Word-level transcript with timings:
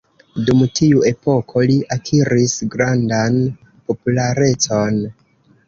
Dum 0.45 0.61
tiu 0.79 1.03
epoko 1.09 1.63
li 1.73 1.75
akiris 1.97 2.57
grandan 2.77 3.39
popularecon. 3.93 5.01